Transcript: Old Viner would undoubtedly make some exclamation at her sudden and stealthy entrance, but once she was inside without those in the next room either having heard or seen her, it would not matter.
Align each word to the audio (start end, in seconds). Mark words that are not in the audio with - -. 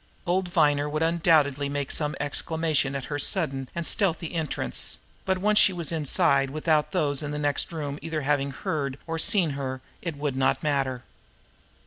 Old 0.25 0.47
Viner 0.49 0.89
would 0.89 1.03
undoubtedly 1.03 1.69
make 1.69 1.91
some 1.91 2.15
exclamation 2.19 2.95
at 2.95 3.05
her 3.05 3.19
sudden 3.19 3.69
and 3.75 3.85
stealthy 3.85 4.33
entrance, 4.33 4.97
but 5.25 5.37
once 5.37 5.59
she 5.59 5.71
was 5.73 5.91
inside 5.91 6.49
without 6.49 6.91
those 6.91 7.21
in 7.21 7.29
the 7.29 7.37
next 7.37 7.71
room 7.71 7.99
either 8.01 8.21
having 8.21 8.49
heard 8.49 8.97
or 9.05 9.19
seen 9.19 9.51
her, 9.51 9.79
it 10.01 10.15
would 10.17 10.35
not 10.35 10.63
matter. 10.63 11.03